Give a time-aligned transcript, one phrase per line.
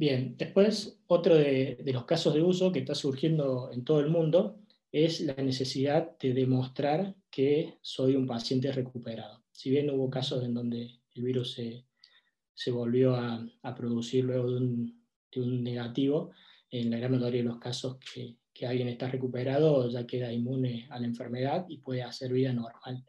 [0.00, 4.58] Bien, después otro de, los casos de uso que está surgiendo en todo el mundo
[4.90, 9.44] es la necesidad de demostrar que soy un paciente recuperado.
[9.52, 15.62] Si bien hubo casos en donde el virus se, volvió a, producir luego de un,
[15.62, 16.30] negativo,
[16.70, 20.98] en la gran mayoría de los casos que, alguien está recuperado ya queda inmune a
[20.98, 23.04] la enfermedad y puede hacer vida normal.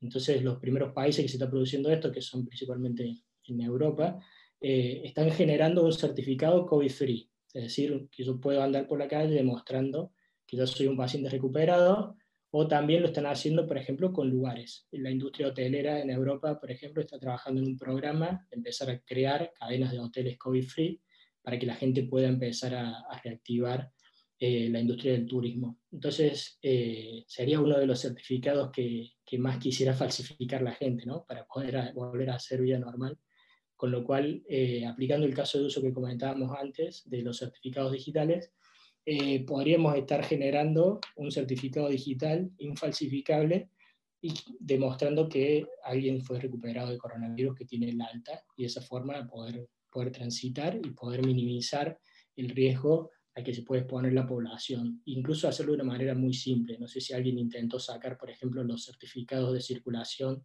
[0.00, 4.20] Entonces los primeros países que se está produciendo esto, que son principalmente en Europa,
[4.60, 9.34] eh, están generando un certificado COVID-free, es decir, que yo puedo andar por la calle
[9.34, 10.12] demostrando
[10.46, 12.16] que yo soy un paciente recuperado,
[12.50, 14.86] o también lo están haciendo, por ejemplo, con lugares.
[14.92, 19.00] La industria hotelera en Europa, por ejemplo, está trabajando en un programa de empezar a
[19.00, 21.00] crear cadenas de hoteles COVID-free
[21.42, 23.92] para que la gente pueda empezar a, reactivar
[24.38, 25.80] eh, la industria del turismo.
[25.92, 31.26] Entonces, eh, sería uno de los certificados que, más quisiera falsificar la gente, ¿no?
[31.26, 33.18] Para poder volver a hacer vida normal
[33.78, 37.92] con lo cual, eh, aplicando el caso de uso que comentábamos antes de los certificados
[37.92, 38.52] digitales,
[39.06, 43.70] eh, podríamos estar generando un certificado digital infalsificable
[44.20, 48.82] y demostrando que alguien fue recuperado de coronavirus que tiene el alta, y de esa
[48.82, 52.00] forma poder, poder transitar y poder minimizar
[52.34, 55.02] el riesgo al que se puede exponer la población.
[55.04, 56.76] Incluso hacerlo de una manera muy simple.
[56.80, 60.44] No sé si alguien intentó sacar, por ejemplo, los certificados de circulación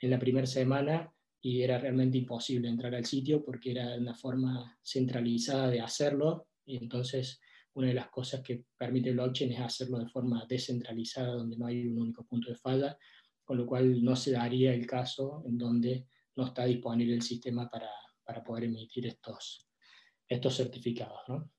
[0.00, 1.12] en la primera semana
[1.44, 6.76] y era realmente imposible entrar al sitio porque era una forma centralizada de hacerlo, y
[6.76, 7.40] entonces
[7.74, 11.88] una de las cosas que permite blockchain es hacerlo de forma descentralizada, donde no hay
[11.88, 12.96] un único punto de falla,
[13.44, 17.68] con lo cual no se daría el caso en donde no está disponible el sistema
[17.68, 17.90] para,
[18.24, 19.68] para poder emitir estos,
[20.28, 21.20] estos certificados.
[21.28, 21.50] ¿no?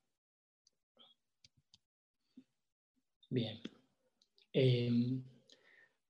[3.30, 3.60] Bien.
[4.54, 5.22] Eh,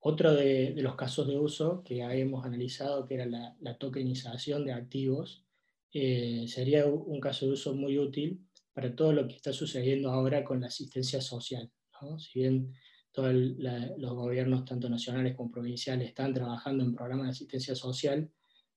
[0.06, 5.46] otro de, los casos de uso que hemos analizado, que era la, tokenización de activos,
[5.94, 10.44] eh, sería un caso de uso muy útil para todo lo que está sucediendo ahora
[10.44, 11.72] con la asistencia social.
[12.18, 12.74] Si bien
[13.14, 18.30] todos los gobiernos, tanto nacionales como provinciales, están trabajando en programas de asistencia social,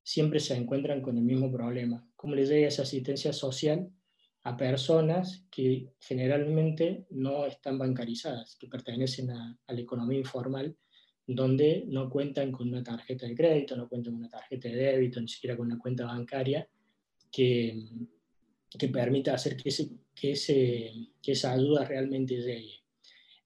[0.05, 2.09] siempre se encuentran con el mismo problema.
[2.15, 3.91] ¿Cómo le llega esa asistencia social
[4.45, 10.77] a personas que generalmente no están bancarizadas, que pertenecen a la economía informal
[11.27, 15.21] donde no cuentan con una tarjeta de crédito, no cuentan con una tarjeta de débito,
[15.21, 16.69] ni siquiera con una cuenta bancaria
[17.31, 17.85] que,
[18.71, 22.75] que permita hacer que, ese, que, ese, que, esa ayuda realmente llegue.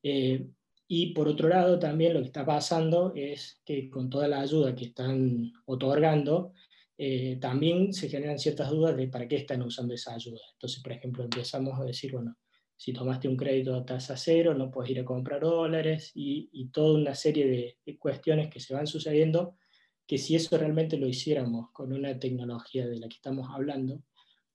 [0.02, 0.46] Eh,
[0.88, 4.74] y por otro lado, también lo que está pasando es que con toda la ayuda
[4.74, 6.52] que están otorgando,
[6.98, 10.42] eh, también se generan ciertas dudas de para qué están usando esa ayuda.
[10.52, 12.36] Entonces, por ejemplo, empezamos a decir, bueno,
[12.80, 16.98] si tomaste un crédito a tasa cero, no puedes ir a comprar dólares y, toda
[16.98, 19.58] una serie de, cuestiones que se van sucediendo,
[20.06, 24.02] que si eso realmente lo hiciéramos con una tecnología de la que estamos hablando,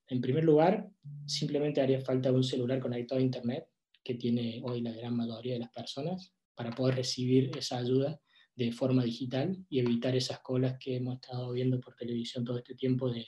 [0.08, 0.90] en primer lugar,
[1.28, 3.68] simplemente haría falta un celular conectado a Internet,
[4.04, 8.20] que tiene hoy la gran mayoría de las personas, para poder recibir esa ayuda
[8.56, 12.74] de forma digital y evitar esas colas que hemos estado viendo por televisión todo este
[12.74, 13.28] tiempo de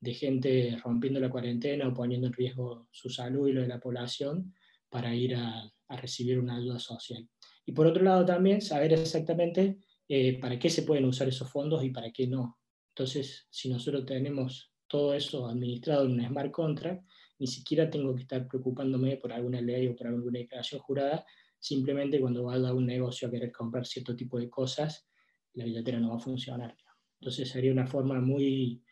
[0.00, 3.80] de gente rompiendo la cuarentena o poniendo en riesgo su salud y lo de la
[3.80, 4.54] población
[4.88, 7.28] para ir a, recibir una ayuda social.
[7.66, 9.78] Y por otro lado también saber exactamente
[10.08, 12.58] eh, para qué se pueden usar esos fondos y para qué no.
[12.94, 17.04] Entonces, si nosotros tenemos todo eso administrado en un smart contract,
[17.40, 21.24] ni siquiera tengo que estar preocupándome por alguna ley o por alguna declaración jurada,
[21.58, 25.08] simplemente cuando vaya a un negocio a querer comprar cierto tipo de cosas,
[25.54, 26.76] la billetera no va a funcionar.
[27.20, 28.82] Entonces sería una forma muy,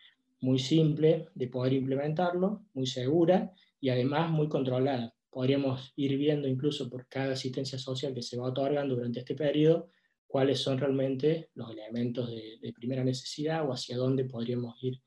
[0.40, 5.14] muy simple de poder implementarlo, muy segura y además muy controlada.
[5.30, 9.90] Podríamos ir viendo incluso por cada asistencia social que se va otorgando durante este periodo
[10.26, 15.00] cuáles son realmente los elementos de, primera necesidad o hacia dónde podríamos ir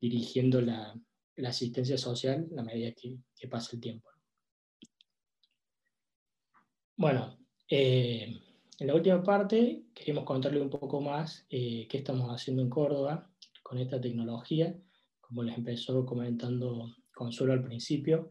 [0.00, 0.94] dirigiendo la,
[1.44, 4.08] asistencia social a medida que, pasa el tiempo.
[6.96, 7.38] Bueno,
[7.70, 8.36] eh,
[8.78, 13.27] en la última parte queremos contarle un poco más eh, qué estamos haciendo en Córdoba
[13.68, 14.74] con esta tecnología,
[15.20, 18.30] como les empezó comentando Consuelo al principio,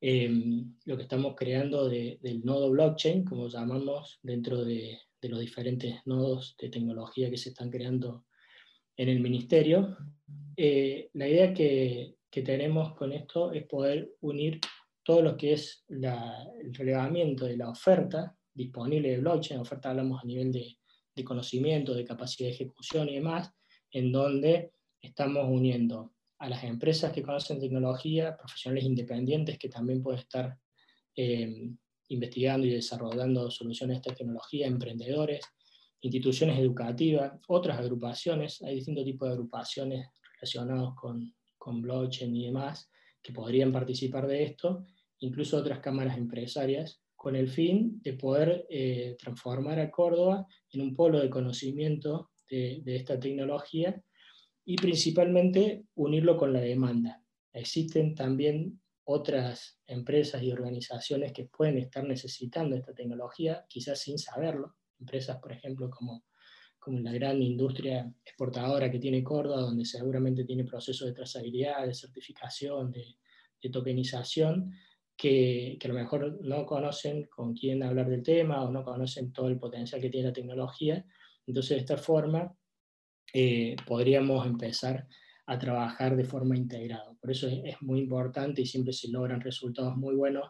[0.00, 6.56] em, lo que estamos creando del nodo blockchain, como llamamos dentro de, los diferentes nodos
[6.58, 8.24] de tecnología que se están creando
[8.96, 9.96] en el ministerio.
[10.56, 14.58] Eh, la idea que, tenemos con esto es poder unir
[15.04, 20.26] todo lo que es el relevamiento de la oferta disponible de blockchain, oferta hablamos a
[20.26, 20.78] nivel de,
[21.14, 23.52] de conocimiento, de capacidad de ejecución y demás,
[23.92, 30.20] en donde estamos uniendo a las empresas que conocen tecnología, profesionales independientes que también pueden
[30.20, 30.58] estar
[31.14, 31.70] eh,
[32.08, 35.44] investigando y desarrollando soluciones de tecnología, emprendedores,
[36.00, 42.90] instituciones educativas, otras agrupaciones, hay distintos tipos de agrupaciones relacionados con, con blockchain y demás,
[43.22, 44.84] que podrían participar de esto,
[45.20, 50.92] incluso otras cámaras empresarias, con el fin de poder eh, transformar a Córdoba en un
[50.92, 54.00] polo de conocimiento de, esta tecnología
[54.64, 57.22] y principalmente unirlo con la demanda.
[57.52, 64.76] Existen también otras empresas y organizaciones que pueden estar necesitando esta tecnología, quizás sin saberlo.
[65.00, 66.24] Empresas, por ejemplo, como,
[66.78, 71.94] como la gran industria exportadora que tiene Córdoba, donde seguramente tiene procesos de trazabilidad, de
[71.94, 73.16] certificación, de,
[73.60, 74.72] de tokenización,
[75.16, 79.48] que, a lo mejor no conocen con quién hablar del tema o no conocen todo
[79.48, 81.04] el potencial que tiene la tecnología.
[81.52, 82.50] Entonces, de esta forma,
[83.34, 85.06] eh, podríamos empezar
[85.44, 87.14] a trabajar de forma integrada.
[87.20, 90.48] Por eso es, muy importante y siempre se logran resultados muy buenos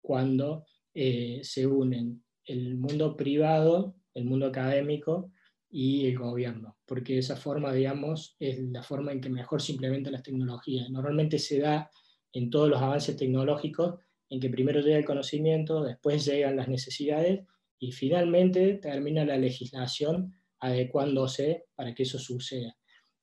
[0.00, 5.30] cuando eh, se unen el mundo privado, el mundo académico
[5.70, 10.14] y el gobierno, porque esa forma, digamos, es la forma en que mejor se implementan
[10.14, 10.90] las tecnologías.
[10.90, 11.88] Normalmente se da
[12.32, 17.46] en todos los avances tecnológicos, en que primero llega el conocimiento, después llegan las necesidades
[17.80, 22.76] y finalmente termina la legislación adecuándose para que eso suceda.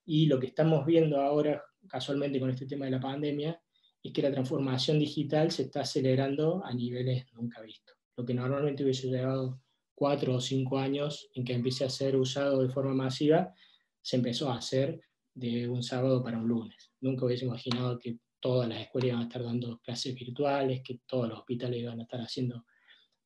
[0.05, 3.61] Y lo que estamos viendo ahora, casualmente con este tema de la pandemia,
[4.03, 7.95] es que la transformación digital se está acelerando a niveles nunca vistos.
[8.15, 9.61] Lo que normalmente hubiese llevado
[9.93, 13.53] cuatro o cinco años en que empiece a ser usado de forma masiva,
[14.01, 15.01] se empezó a hacer
[15.33, 16.91] de un sábado para un lunes.
[17.01, 21.27] Nunca hubiese imaginado que todas las escuelas iban a estar dando clases virtuales, que todos
[21.27, 22.65] los hospitales iban a estar haciendo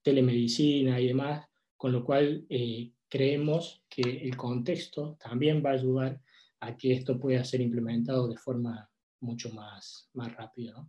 [0.02, 1.46] telemedicina y demás,
[1.78, 6.20] con lo cual eh, creemos que el contexto también va a ayudar
[6.62, 10.84] a que esto pueda ser implementado de forma mucho más, más rápida.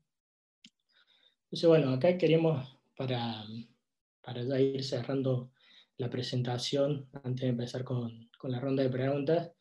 [1.44, 3.44] Entonces, bueno, acá queremos, para,
[4.22, 5.50] para ya ir cerrando
[5.98, 9.52] la presentación, antes de empezar con, con la ronda de preguntas,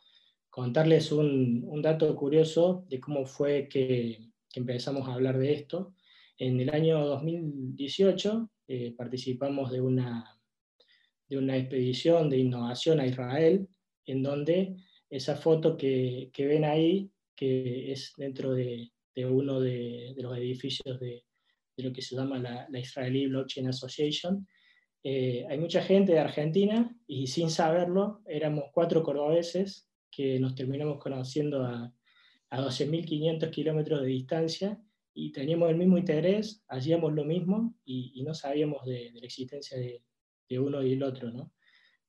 [0.49, 5.93] contarles un, un dato curioso de cómo fue que que empezamos a hablar de esto.
[6.37, 10.39] En el año 2018 eh, participamos de una,
[11.31, 13.65] de una expedición de innovación a Israel,
[14.05, 14.75] en donde
[15.09, 20.37] esa foto que, que ven ahí, que es dentro de, de uno de, de, los
[20.37, 21.23] edificios de,
[21.77, 24.45] de, lo que se llama la, la Israeli Blockchain Association,
[25.05, 30.99] eh, hay mucha gente de Argentina y sin saberlo éramos cuatro cordobeses que nos terminamos
[30.99, 31.93] conociendo a,
[32.49, 34.81] a 12.500 kilómetros de distancia
[35.13, 40.03] y teníamos el mismo interés, hacíamos lo mismo y, no sabíamos de, la existencia de,
[40.59, 41.31] uno y el otro.
[41.31, 41.53] ¿no?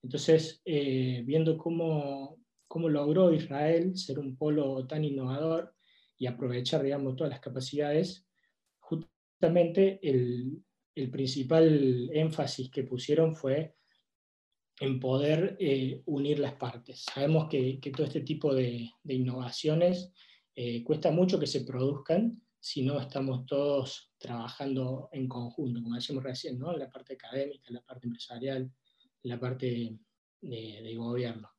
[0.02, 5.74] Entonces, eh, viendo cómo, cómo logró Israel ser un polo tan innovador
[6.18, 8.26] y aprovechar, digamos, todas las capacidades,
[8.78, 10.62] justamente el,
[10.94, 13.74] el principal énfasis que pusieron fue
[14.80, 17.04] en poder eh, unir las partes.
[17.12, 20.12] Sabemos que, que, todo este tipo de, de innovaciones
[20.54, 26.22] eh, cuesta mucho que se produzcan si no estamos todos trabajando en conjunto, como decíamos
[26.22, 26.72] recién, ¿no?
[26.76, 28.70] la parte académica, la parte empresarial,
[29.24, 29.98] la parte
[30.40, 31.50] de, gobierno.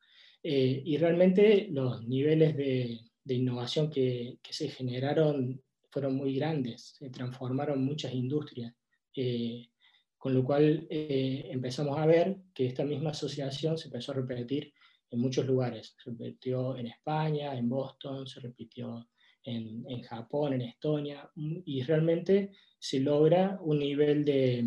[0.42, 5.62] Eh, y realmente los niveles de, innovación que, se generaron
[5.92, 8.74] fueron muy grandes, se transformaron muchas industrias,
[9.14, 9.68] eh,
[10.18, 14.74] con lo cual empezamos a ver que esta misma asociación se empezó a repetir
[15.12, 15.98] en muchos lugares.
[16.02, 19.10] Se repitió en España, en Boston, se repitió
[19.44, 24.66] en, en Japón, en Estonia, mm, y realmente se logra un nivel de,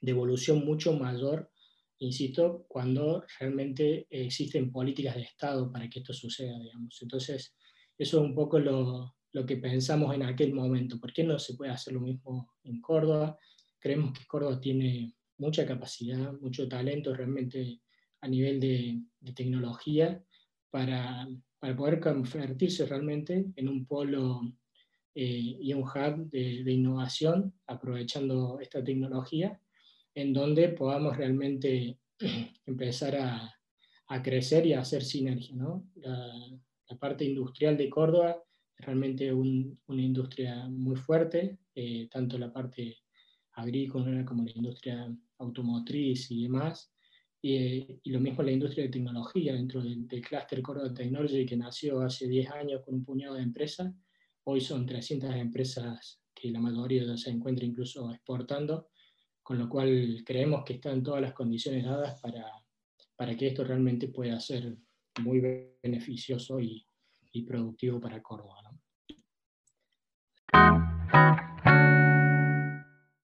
[0.00, 1.50] de evolución mucho mayor,
[1.98, 6.96] insisto, cuando realmente existen políticas de Estado para que esto suceda, digamos.
[7.02, 7.54] Entonces,
[7.98, 10.98] eso es un poco lo, lo que pensamos en aquel momento.
[10.98, 13.38] ¿Por qué no se puede hacer lo mismo en Córdoba?
[13.78, 17.80] Creemos que Córdoba tiene mucha capacidad, mucho talento, realmente
[18.20, 19.02] a nivel de,
[19.34, 20.22] tecnología
[20.70, 24.40] para, para, poder convertirse realmente en un polo
[25.14, 29.60] eh, y un hub de, innovación aprovechando esta tecnología,
[30.14, 31.98] en donde podamos realmente
[32.66, 33.54] empezar a,
[34.08, 35.54] a crecer y a hacer sinergia.
[35.56, 35.88] ¿no?
[35.96, 38.36] La, parte industrial de Córdoba
[38.76, 42.98] es realmente una industria muy fuerte, eh, tanto la parte
[43.52, 46.92] agrícola como la industria automotriz y demás,
[47.42, 52.00] y, lo mismo la industria de tecnología, dentro del, del clúster Córdoba Technology que nació
[52.00, 53.92] hace 10 años con un puñado de empresas,
[54.44, 58.88] hoy son 300 empresas que la mayoría ya se encuentra incluso exportando,
[59.42, 62.46] con lo cual creemos que están todas las condiciones dadas para,
[63.16, 64.76] para que esto realmente pueda ser
[65.22, 65.40] muy
[65.82, 66.86] beneficioso y,
[67.32, 68.62] y productivo para Córdoba.
[68.62, 68.80] ¿no?